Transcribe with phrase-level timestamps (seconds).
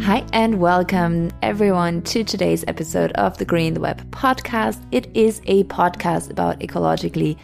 [0.00, 4.84] Hi, and welcome everyone to today's episode of the Green the Web podcast.
[4.92, 7.36] It is a podcast about ecologically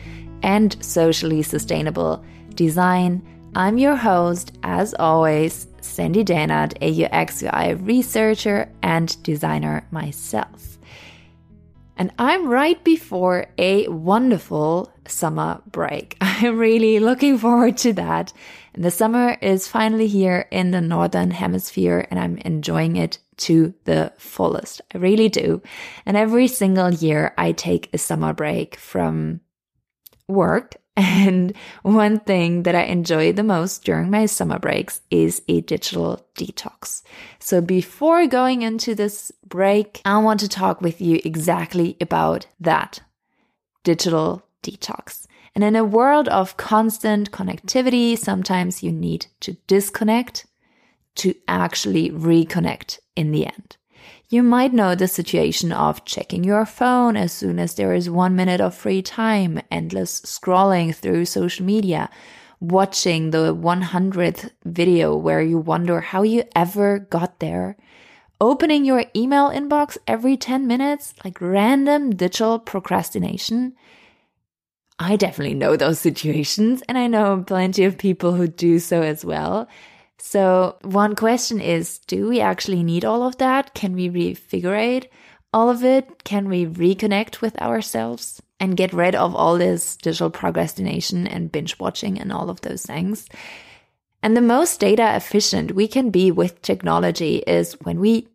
[0.42, 2.24] and socially sustainable
[2.54, 3.22] design.
[3.54, 10.78] I'm your host, as always, Sandy Dähnert, a UX UI researcher and designer myself.
[12.02, 16.16] And I'm right before a wonderful summer break.
[16.20, 18.32] I'm really looking forward to that.
[18.74, 23.72] And the summer is finally here in the Northern Hemisphere and I'm enjoying it to
[23.84, 24.80] the fullest.
[24.92, 25.62] I really do.
[26.04, 29.40] And every single year I take a summer break from
[30.26, 30.74] work.
[30.96, 36.26] And one thing that I enjoy the most during my summer breaks is a digital
[36.36, 37.02] detox.
[37.38, 43.00] So before going into this break, I want to talk with you exactly about that
[43.84, 45.26] digital detox.
[45.54, 50.46] And in a world of constant connectivity, sometimes you need to disconnect
[51.16, 53.76] to actually reconnect in the end.
[54.32, 58.34] You might know the situation of checking your phone as soon as there is one
[58.34, 62.08] minute of free time, endless scrolling through social media,
[62.58, 67.76] watching the 100th video where you wonder how you ever got there,
[68.40, 73.74] opening your email inbox every 10 minutes, like random digital procrastination.
[74.98, 79.26] I definitely know those situations, and I know plenty of people who do so as
[79.26, 79.68] well.
[80.24, 83.74] So, one question is do we actually need all of that?
[83.74, 85.08] Can we refigurate
[85.52, 86.22] all of it?
[86.22, 91.76] Can we reconnect with ourselves and get rid of all this digital procrastination and binge
[91.80, 93.28] watching and all of those things?
[94.22, 98.28] And the most data efficient we can be with technology is when we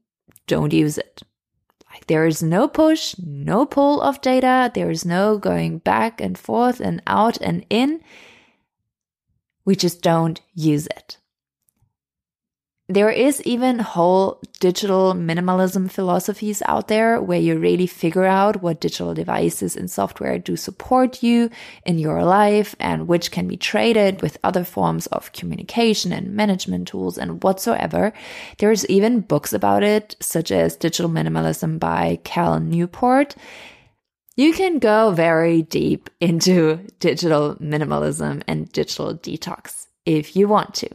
[0.46, 1.24] don't use it.
[2.08, 4.70] There is no push, no pull of data.
[4.76, 8.02] There is no going back and forth and out and in.
[9.64, 11.18] We just don't use it.
[12.90, 18.80] There is even whole digital minimalism philosophies out there where you really figure out what
[18.80, 21.50] digital devices and software do support you
[21.86, 26.88] in your life and which can be traded with other forms of communication and management
[26.88, 28.14] tools and whatsoever.
[28.58, 33.36] There's even books about it, such as Digital Minimalism by Cal Newport.
[34.38, 40.88] You can go very deep into digital minimalism and digital detox if you want to.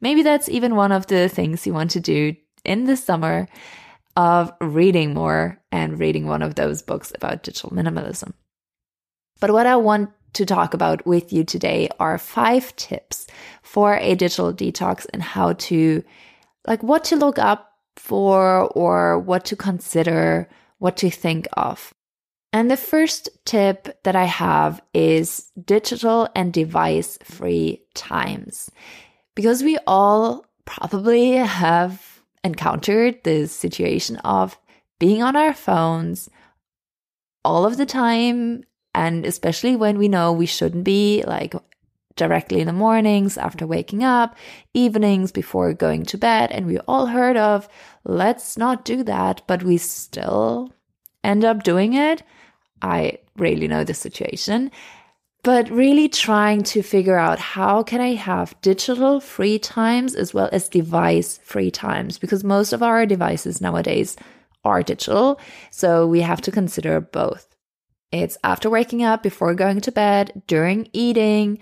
[0.00, 3.48] Maybe that's even one of the things you want to do in the summer
[4.16, 8.32] of reading more and reading one of those books about digital minimalism.
[9.40, 13.26] But what I want to talk about with you today are five tips
[13.62, 16.02] for a digital detox and how to,
[16.66, 20.48] like, what to look up for or what to consider,
[20.78, 21.94] what to think of.
[22.52, 28.70] And the first tip that I have is digital and device free times
[29.38, 34.58] because we all probably have encountered this situation of
[34.98, 36.28] being on our phones
[37.44, 38.64] all of the time
[38.96, 41.54] and especially when we know we shouldn't be like
[42.16, 44.36] directly in the mornings after waking up,
[44.74, 46.50] evenings before going to bed.
[46.50, 47.68] And we all heard of
[48.04, 50.72] let's not do that, but we still
[51.22, 52.24] end up doing it.
[52.82, 54.72] I really know the situation
[55.42, 60.48] but really trying to figure out how can I have digital free times as well
[60.52, 64.16] as device free times because most of our devices nowadays
[64.64, 65.40] are digital.
[65.70, 67.54] So we have to consider both.
[68.10, 71.58] It's after waking up, before going to bed, during eating,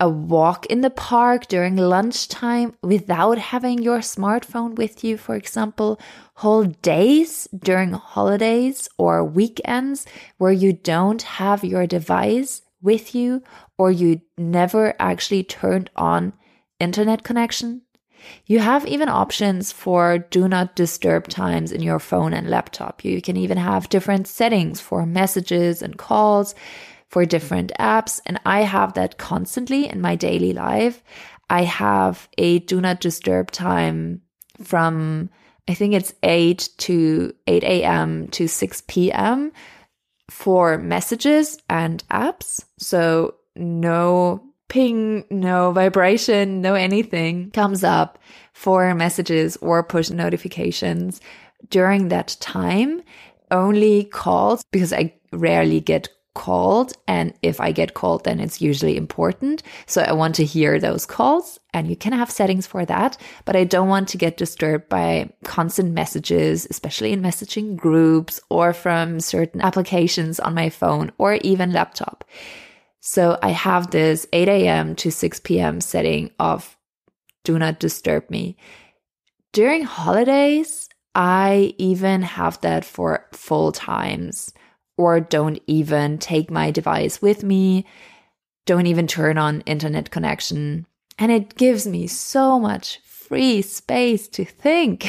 [0.00, 6.00] a walk in the park during lunchtime without having your smartphone with you, for example,
[6.34, 10.04] whole days during holidays or weekends
[10.38, 13.42] where you don't have your device with you
[13.78, 16.34] or you never actually turned on
[16.78, 17.82] internet connection.
[18.46, 23.04] You have even options for do not disturb times in your phone and laptop.
[23.04, 26.54] You can even have different settings for messages and calls
[27.08, 28.20] for different apps.
[28.26, 31.02] And I have that constantly in my daily life.
[31.50, 34.22] I have a do not disturb time
[34.62, 35.30] from,
[35.68, 38.28] I think it's 8 to 8 a.m.
[38.28, 39.52] to 6 p.m
[40.30, 42.64] for messages and apps.
[42.78, 48.18] So no ping, no vibration, no anything comes up
[48.52, 51.20] for messages or push notifications
[51.70, 53.02] during that time.
[53.50, 56.92] Only calls because I rarely get called.
[57.06, 59.62] And if I get called, then it's usually important.
[59.86, 63.16] So I want to hear those calls and you can have settings for that.
[63.44, 68.72] But I don't want to get disturbed by constant messages, especially in messaging groups or
[68.72, 72.24] from certain applications on my phone or even laptop.
[73.00, 74.96] So I have this 8 a.m.
[74.96, 75.80] to 6 p.m.
[75.80, 76.76] setting of
[77.44, 78.56] do not disturb me.
[79.52, 84.52] During holidays, I even have that for full times
[84.96, 87.84] or don't even take my device with me,
[88.66, 90.86] don't even turn on internet connection.
[91.18, 95.08] And it gives me so much free space to think.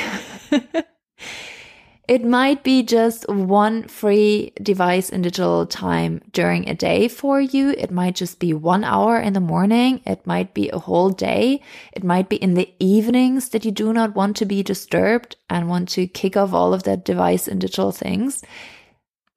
[2.07, 7.71] it might be just one free device in digital time during a day for you.
[7.71, 10.01] It might just be one hour in the morning.
[10.05, 11.61] It might be a whole day.
[11.93, 15.69] It might be in the evenings that you do not want to be disturbed and
[15.69, 18.43] want to kick off all of that device and digital things.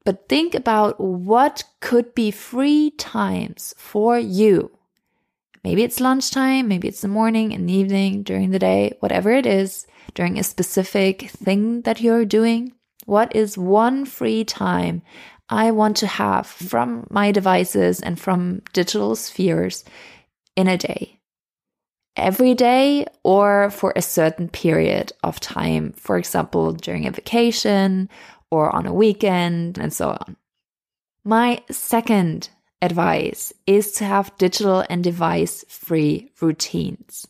[0.09, 4.71] But think about what could be free times for you.
[5.63, 9.45] Maybe it's lunchtime, maybe it's the morning, in the evening, during the day, whatever it
[9.45, 12.73] is, during a specific thing that you're doing.
[13.05, 15.03] What is one free time
[15.51, 19.85] I want to have from my devices and from digital spheres
[20.57, 21.21] in a day?
[22.17, 28.09] Every day or for a certain period of time, for example, during a vacation
[28.51, 30.37] or on a weekend and so on.
[31.25, 32.49] My second
[32.81, 37.27] advice is to have digital and device free routines.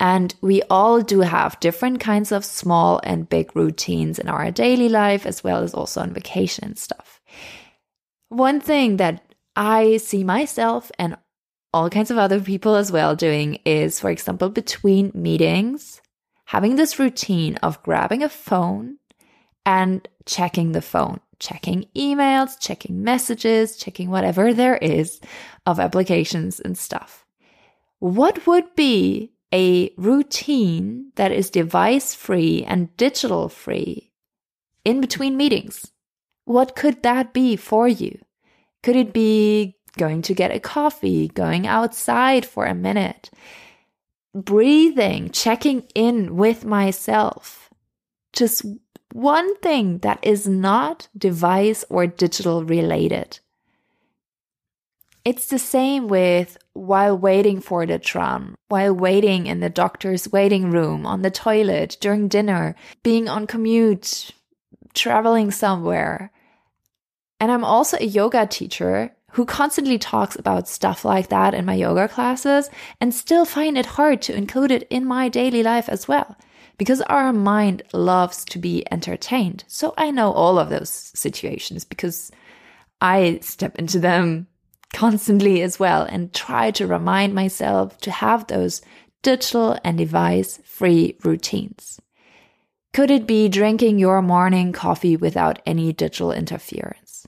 [0.00, 4.88] And we all do have different kinds of small and big routines in our daily
[4.88, 7.20] life, as well as also on vacation and stuff.
[8.28, 9.24] One thing that
[9.56, 11.16] I see myself and
[11.72, 16.00] all kinds of other people as well doing is, for example, between meetings,
[16.44, 18.97] having this routine of grabbing a phone
[19.68, 25.20] and checking the phone, checking emails, checking messages, checking whatever there is
[25.66, 27.26] of applications and stuff.
[27.98, 34.10] What would be a routine that is device free and digital free
[34.86, 35.92] in between meetings?
[36.46, 38.18] What could that be for you?
[38.82, 43.30] Could it be going to get a coffee, going outside for a minute,
[44.34, 47.68] breathing, checking in with myself,
[48.32, 48.64] just
[49.12, 53.40] one thing that is not device or digital related.
[55.24, 60.70] It's the same with while waiting for the tram, while waiting in the doctor's waiting
[60.70, 64.30] room, on the toilet, during dinner, being on commute,
[64.94, 66.30] traveling somewhere.
[67.40, 71.74] And I'm also a yoga teacher who constantly talks about stuff like that in my
[71.74, 72.70] yoga classes
[73.00, 76.36] and still find it hard to include it in my daily life as well
[76.78, 79.64] because our mind loves to be entertained.
[79.66, 82.30] So I know all of those situations because
[83.00, 84.46] I step into them
[84.94, 88.80] constantly as well and try to remind myself to have those
[89.22, 92.00] digital and device free routines.
[92.94, 97.26] Could it be drinking your morning coffee without any digital interference?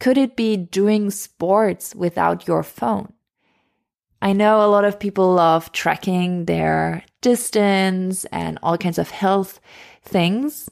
[0.00, 3.12] Could it be doing sports without your phone?
[4.22, 9.60] I know a lot of people love tracking their distance and all kinds of health
[10.02, 10.70] things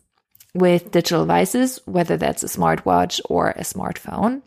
[0.55, 4.43] with digital devices, whether that's a smartwatch or a smartphone.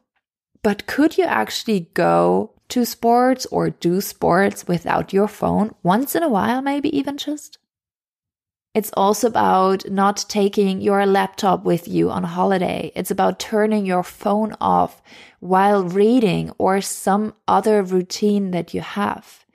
[0.64, 6.24] But could you actually go to sports or do sports without your phone once in
[6.24, 7.60] a while, maybe even just?
[8.74, 12.92] It's also about not taking your laptop with you on holiday.
[12.96, 15.02] It's about turning your phone off
[15.40, 19.46] while reading or some other routine that you have.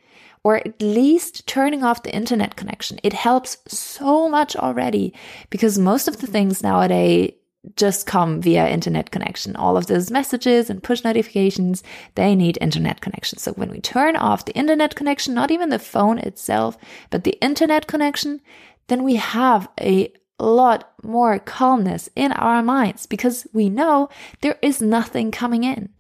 [0.45, 2.99] Or at least turning off the internet connection.
[3.05, 5.15] It helps so much already
[5.51, 7.33] because most of the things nowadays
[7.77, 9.55] just come via internet connection.
[9.55, 11.83] All of those messages and push notifications,
[12.17, 13.39] they need internet connection.
[13.39, 16.77] So when we turn off the internet connection, not even the phone itself,
[17.11, 18.41] but the internet connection,
[18.89, 20.13] then we have a
[20.47, 24.09] lot more calmness in our minds because we know
[24.41, 25.91] there is nothing coming in.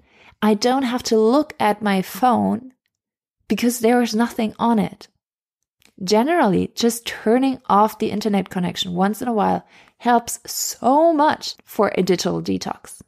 [0.41, 2.73] I don't have to look at my phone
[3.49, 5.09] because there is nothing on it.
[6.03, 9.65] Generally, just turning off the internet connection once in a while
[9.99, 13.01] helps so much for a digital detox.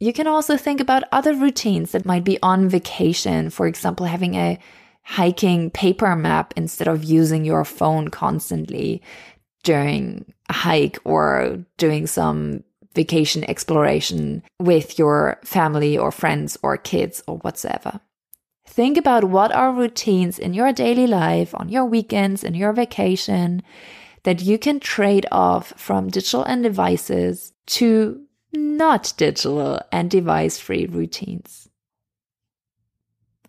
[0.00, 4.34] You can also think about other routines that might be on vacation, for example, having
[4.34, 4.58] a
[5.02, 9.02] hiking paper map instead of using your phone constantly
[9.62, 12.62] during a hike or doing some
[12.94, 18.00] vacation exploration with your family or friends or kids or whatsoever.
[18.66, 23.62] Think about what are routines in your daily life, on your weekends, in your vacation
[24.24, 28.20] that you can trade off from digital and devices to
[28.52, 31.68] not digital and device free routines.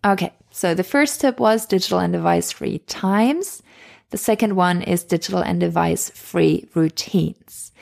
[0.04, 3.62] Okay, so the first tip was digital and device free times.
[4.10, 7.72] The second one is digital and device free routines.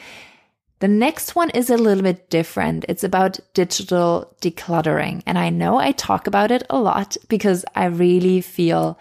[0.81, 2.85] The next one is a little bit different.
[2.89, 5.23] It's about digital decluttering.
[5.27, 8.99] And I know I talk about it a lot because I really feel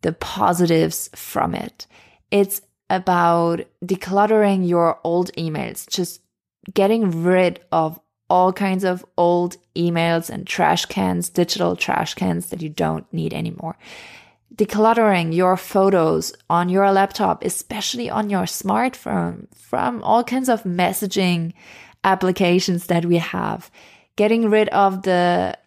[0.00, 1.86] the positives from it.
[2.30, 6.20] It's about decluttering your old emails, just
[6.72, 12.62] getting rid of all kinds of old emails and trash cans, digital trash cans that
[12.62, 13.76] you don't need anymore.
[14.54, 21.52] Decluttering your photos on your laptop, especially on your smartphone, from all kinds of messaging
[22.04, 23.70] applications that we have.
[24.16, 25.58] Getting rid of the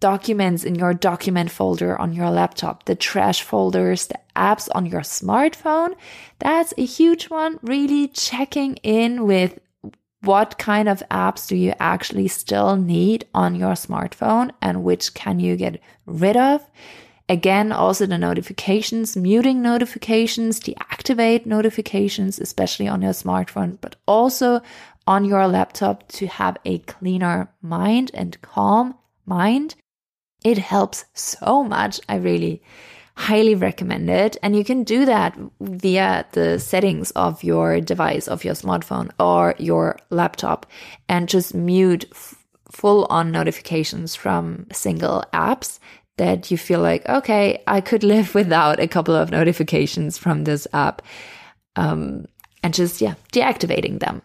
[0.00, 5.00] documents in your document folder on your laptop, the trash folders, the apps on your
[5.00, 5.94] smartphone.
[6.40, 7.58] That's a huge one.
[7.62, 9.58] Really checking in with
[10.20, 15.40] what kind of apps do you actually still need on your smartphone and which can
[15.40, 16.68] you get rid of?
[17.28, 24.60] Again, also the notifications, muting notifications, deactivate notifications, especially on your smartphone, but also
[25.06, 29.74] on your laptop to have a cleaner mind and calm mind.
[30.44, 31.98] It helps so much.
[32.10, 32.62] I really
[33.16, 34.36] highly recommend it.
[34.42, 39.54] And you can do that via the settings of your device, of your smartphone or
[39.58, 40.66] your laptop,
[41.08, 42.04] and just mute
[42.70, 45.78] full on notifications from single apps
[46.16, 50.66] that you feel like, okay, I could live without a couple of notifications from this
[50.72, 51.02] app.
[51.76, 52.26] Um,
[52.62, 54.22] and just, yeah, deactivating them.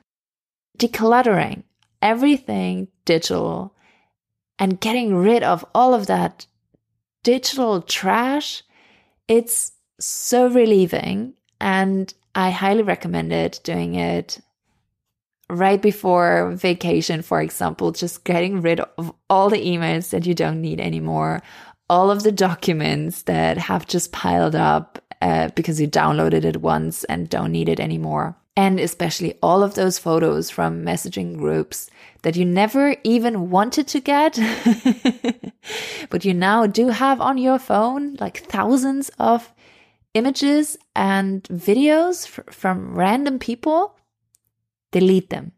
[0.77, 1.63] Decluttering
[2.01, 3.75] everything digital
[4.57, 6.45] and getting rid of all of that
[7.23, 8.63] digital trash
[9.27, 14.39] it's so relieving and I highly recommend it doing it
[15.49, 20.61] right before vacation, for example, just getting rid of all the emails that you don't
[20.61, 21.41] need anymore,
[21.89, 27.03] all of the documents that have just piled up uh, because you downloaded it once
[27.05, 28.35] and don't need it anymore.
[28.55, 31.89] And especially all of those photos from messaging groups
[32.23, 34.37] that you never even wanted to get,
[36.09, 39.53] but you now do have on your phone, like thousands of
[40.13, 43.95] images and videos from random people,
[44.91, 45.53] delete them.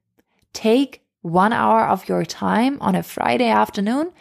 [0.53, 4.11] Take one hour of your time on a Friday afternoon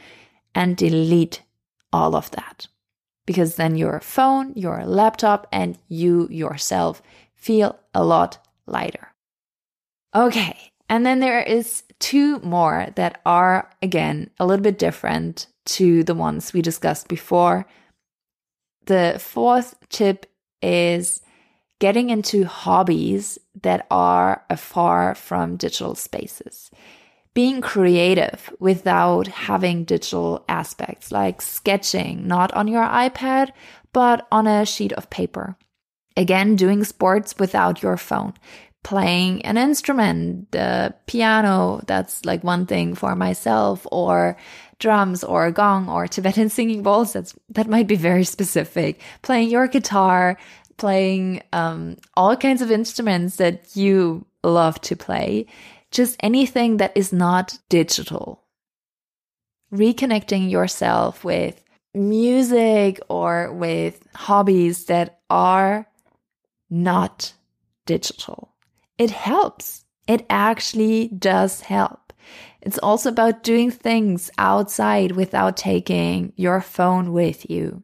[0.54, 1.42] and delete
[1.92, 2.66] all of that.
[3.26, 7.02] Because then your phone, your laptop, and you yourself
[7.34, 9.12] feel a lot lighter.
[10.14, 16.02] Okay, and then there is two more that are, again, a little bit different to
[16.02, 17.66] the ones we discussed before.
[18.86, 20.26] The fourth tip
[20.62, 21.22] is
[21.78, 26.70] getting into hobbies that are afar from digital spaces.
[27.32, 33.52] Being creative without having digital aspects, like sketching, not on your iPad,
[33.92, 35.56] but on a sheet of paper.
[36.16, 38.34] Again, doing sports without your phone
[38.82, 44.36] playing an instrument, the piano, that's like one thing for myself, or
[44.78, 47.12] drums or a gong or Tibetan singing bowls.
[47.12, 49.00] That's, that might be very specific.
[49.22, 50.38] Playing your guitar,
[50.76, 55.46] playing, um, all kinds of instruments that you love to play.
[55.90, 58.44] Just anything that is not digital.
[59.72, 61.62] Reconnecting yourself with
[61.94, 65.86] music or with hobbies that are
[66.70, 67.32] not
[67.86, 68.50] digital
[69.00, 69.82] it helps.
[70.06, 72.12] It actually does help.
[72.60, 77.82] It's also about doing things outside without taking your phone with you.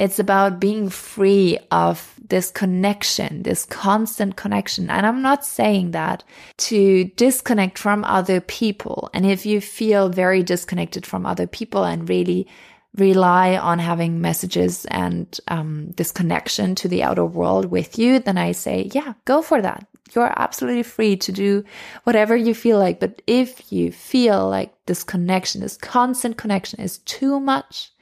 [0.00, 4.88] It's about being free of this connection, this constant connection.
[4.88, 6.24] And I'm not saying that
[6.68, 9.10] to disconnect from other people.
[9.12, 12.48] And if you feel very disconnected from other people and really
[12.96, 18.38] rely on having messages and um, this connection to the outer world with you, then
[18.38, 19.86] I say, yeah, go for that.
[20.14, 21.62] You're absolutely free to do
[22.04, 23.00] whatever you feel like.
[23.00, 27.92] But if you feel like this connection, this constant connection is too much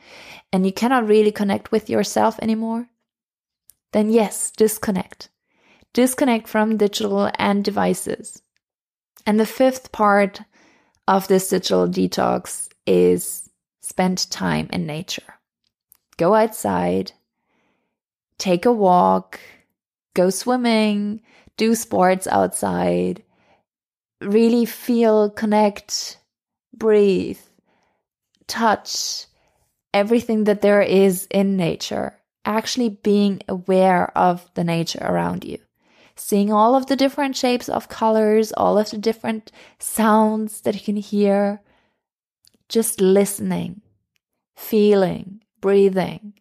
[0.53, 2.89] and you cannot really connect with yourself anymore,
[3.93, 5.29] then yes, disconnect.
[5.93, 8.43] Disconnect from digital and devices.
[9.27, 10.43] And the fifth part
[11.07, 13.49] of this digital detox is
[13.81, 15.35] spend time in nature.
[16.17, 17.13] Go outside,
[18.39, 19.41] take a walk,
[20.15, 21.23] go swimming,
[21.57, 23.23] do sports outside,
[24.21, 26.19] really feel, connect,
[26.75, 27.39] breathe,
[28.47, 29.27] touch
[29.95, 35.59] everything that there is in nature, actually being aware of the nature around you.
[36.19, 40.81] seeing all of the different shapes of colors, all of the different sounds that you
[40.81, 41.63] can hear,
[42.69, 43.81] just listening,
[44.57, 46.35] feeling, breathing.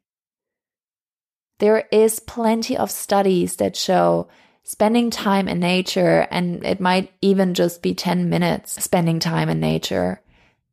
[1.60, 4.27] There is plenty of studies that show
[4.63, 9.60] spending time in nature, and it might even just be 10 minutes spending time in
[9.60, 10.22] nature,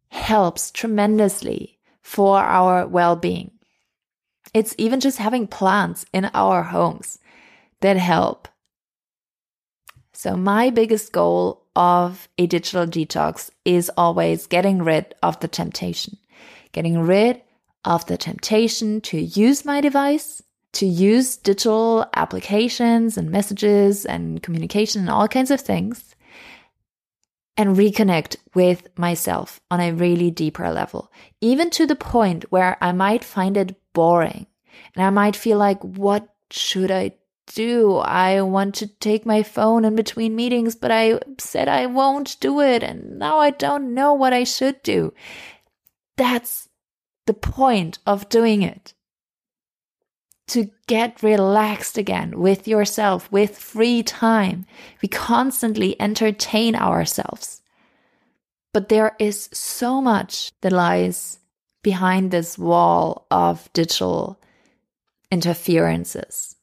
[0.09, 3.51] helps tremendously for our well being.
[4.53, 7.19] It's even just having plants in our homes
[7.81, 8.47] that help.
[10.13, 16.19] So, my biggest goal of a digital detox is always getting rid of the temptation,
[16.71, 17.43] getting rid
[17.85, 20.43] of the temptation to use my device,
[20.75, 26.13] to use digital applications and messages and communication and all kinds of things,
[27.57, 32.93] and reconnect with myself on a really deeper level, even to the point where I
[32.93, 34.47] might find it boring
[34.95, 37.13] and I might feel like, what should I
[37.47, 37.97] do?
[37.97, 42.61] I want to take my phone in between meetings, but I said I won't do
[42.61, 42.83] it.
[42.83, 45.13] And now I don't know what I should do.
[46.17, 46.69] That's
[47.27, 48.95] the point of doing it.
[50.49, 54.67] To get relaxed again with yourself, with free time.
[55.01, 57.63] We constantly entertain ourselves.
[58.73, 61.39] But there is so much that lies
[61.83, 64.41] behind this wall of digital
[65.31, 66.57] interferences.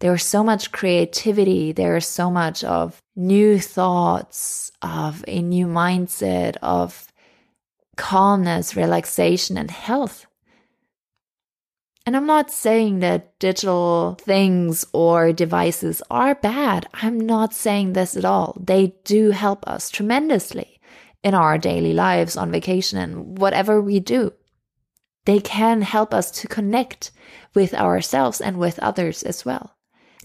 [0.00, 7.06] There's so much creativity, there's so much of new thoughts, of a new mindset, of
[7.96, 10.26] calmness, relaxation, and health.
[12.06, 16.86] And I'm not saying that digital things or devices are bad.
[16.92, 18.58] I'm not saying this at all.
[18.60, 20.80] They do help us tremendously
[21.22, 24.34] in our daily lives, on vacation, and whatever we do.
[25.24, 27.10] They can help us to connect
[27.54, 29.74] with ourselves and with others as well.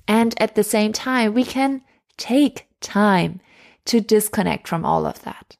[0.06, 1.82] And at the same time, we can
[2.18, 3.40] take time
[3.86, 5.56] to disconnect from all of that.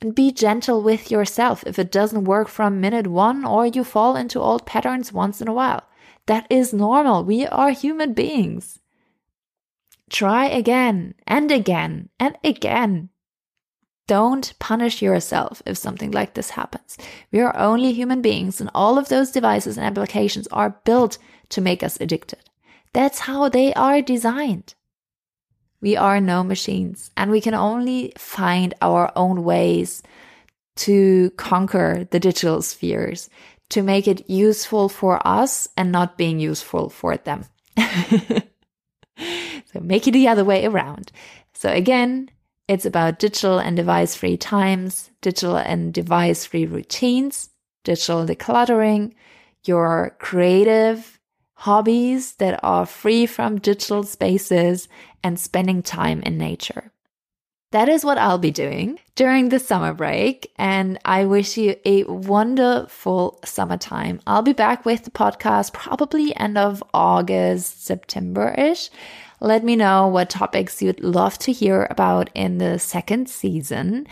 [0.00, 4.16] And be gentle with yourself if it doesn't work from minute one or you fall
[4.16, 5.82] into old patterns once in a while.
[6.26, 7.24] That is normal.
[7.24, 8.78] We are human beings.
[10.08, 13.10] Try again and again and again.
[14.08, 16.98] Don't punish yourself if something like this happens.
[17.30, 21.16] We are only human beings, and all of those devices and applications are built
[21.50, 22.40] to make us addicted.
[22.92, 24.74] That's how they are designed.
[25.80, 30.02] We are no machines and we can only find our own ways
[30.76, 33.28] to conquer the digital spheres,
[33.70, 37.44] to make it useful for us and not being useful for them.
[37.78, 38.42] so
[39.80, 41.12] make it the other way around.
[41.54, 42.30] So again,
[42.68, 47.50] it's about digital and device free times, digital and device free routines,
[47.84, 49.12] digital decluttering,
[49.64, 51.19] your creative
[51.60, 54.88] hobbies that are free from digital spaces,
[55.22, 56.90] and spending time in nature.
[57.72, 62.04] That is what I'll be doing during the summer break, and I wish you a
[62.04, 64.20] wonderful summertime.
[64.26, 68.88] I'll be back with the podcast probably end of August, September ish.
[69.40, 74.06] Let me know what topics you'd love to hear about in the second season.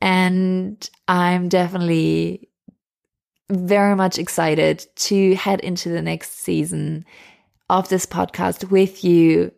[0.00, 2.49] And I'm definitely
[3.50, 7.04] very much excited to head into the next season
[7.68, 9.52] of this podcast with you.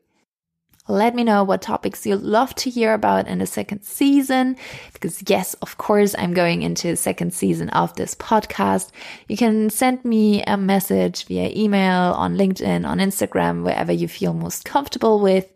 [0.89, 4.57] Let me know what topics you'd love to hear about in the second season.
[4.93, 8.91] Because, yes, of course, I'm going into the second season of this podcast.
[9.29, 14.35] You can send me a message via email, on LinkedIn, on Instagram, wherever you feel
[14.35, 15.53] most comfortable with.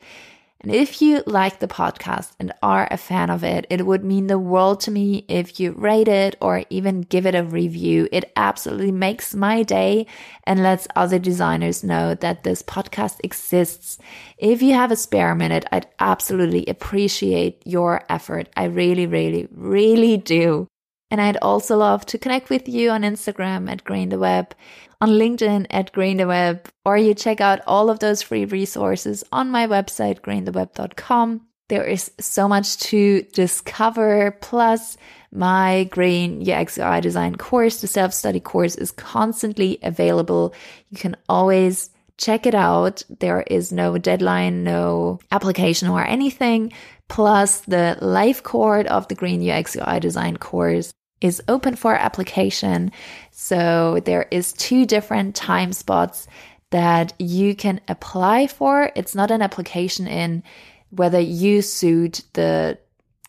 [0.61, 4.27] And if you like the podcast and are a fan of it, it would mean
[4.27, 8.09] the world to me if you rate it or even give it a review.
[8.11, 10.07] It absolutely makes my day
[10.45, 13.99] and lets other designers know that this podcast exists.
[14.39, 18.49] If you have a spare minute, I'd absolutely appreciate your effort.
[18.57, 20.69] I really, really, really do.
[21.11, 24.55] And I'd also love to connect with you on Instagram at Green the Web
[25.01, 29.23] on LinkedIn at Green the Web, or you check out all of those free resources
[29.31, 31.43] on my website, greentheweb.com.
[31.69, 34.37] There is so much to discover.
[34.41, 34.97] Plus,
[35.33, 40.55] my Green UX UI design course, the self study course, is constantly available.
[40.91, 43.03] You can always check it out.
[43.21, 46.73] There is no deadline, no application or anything.
[47.09, 52.93] Plus, the live cohort of the Green UX UI design course is open for application.
[53.31, 56.27] So there is two different time spots
[56.71, 58.91] that you can apply for.
[58.95, 60.43] It's not an application in
[60.91, 62.79] whether you suit the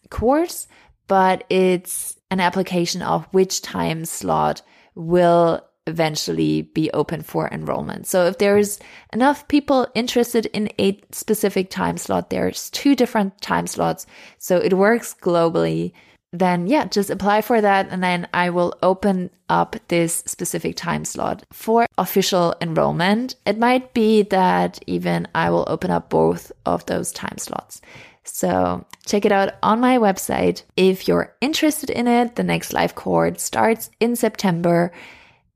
[0.10, 0.67] course,
[1.08, 4.62] but it's an application of which time slot
[4.95, 8.06] will eventually be open for enrollment.
[8.08, 8.80] So if there's
[9.13, 14.06] enough people interested in a specific time slot, there's two different time slots.
[14.38, 15.93] So it works globally.
[16.38, 17.88] Then yeah, just apply for that.
[17.89, 23.36] And then I will open up this specific time slot for official enrollment.
[23.45, 27.82] It might be that even I will open up both of those time slots.
[28.23, 30.63] So check it out on my website.
[30.76, 34.91] If you're interested in it, the next live cohort starts in September.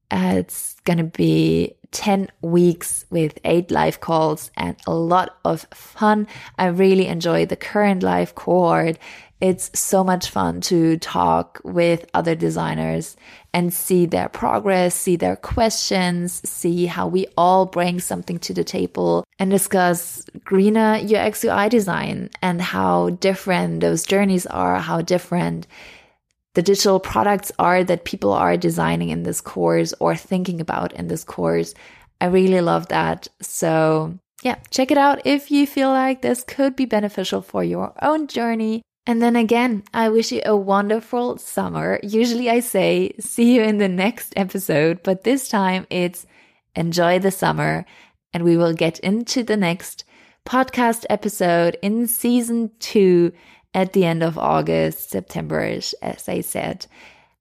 [0.10, 6.28] It's going to be 10 weeks with eight live calls and a lot of fun.
[6.58, 8.98] I really enjoy the current live cohort.
[9.42, 13.18] It's so much fun to talk with other designers
[13.54, 18.64] and see their progress, see their questions, see how we all bring something to the
[18.64, 25.66] table and discuss greener UX UI design and how different those journeys are, how different
[26.54, 31.08] the digital products are that people are designing in this course or thinking about in
[31.08, 31.74] this course.
[32.20, 33.28] I really love that.
[33.42, 37.94] So yeah, check it out if you feel like this could be beneficial for your
[38.02, 38.82] own journey.
[39.08, 42.00] And then again, I wish you a wonderful summer.
[42.04, 46.26] Usually I say, see you in the next episode, but this time it's
[46.76, 47.86] enjoy the summer
[48.34, 50.06] and we will get into the next
[50.46, 53.32] podcast episode in season two
[53.74, 56.86] at the end of August, September-ish, as I said.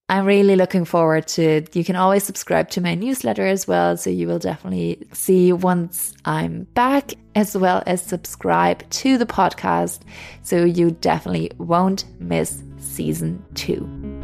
[0.08, 1.76] I'm really looking forward to it.
[1.76, 6.14] You can always subscribe to my newsletter as well, so you will definitely see once
[6.24, 10.00] I'm back, as well as subscribe to the podcast,
[10.42, 14.19] so you definitely won't miss season two.